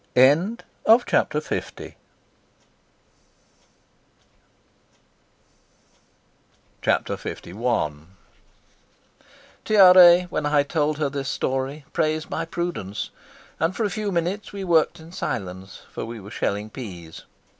Chapter 0.17 0.65
LI 1.51 1.95
Tiare, 9.63 10.23
when 10.31 10.45
I 10.47 10.63
told 10.63 10.97
her 10.97 11.07
this 11.09 11.29
story, 11.29 11.85
praised 11.93 12.31
my 12.31 12.45
prudence, 12.45 13.11
and 13.59 13.75
for 13.75 13.83
a 13.83 13.91
few 13.91 14.11
minutes 14.11 14.51
we 14.51 14.63
worked 14.63 14.99
in 14.99 15.11
silence, 15.11 15.83
for 15.91 16.03
we 16.05 16.19
were 16.19 16.31
shelling 16.31 16.71
peas. 16.71 17.21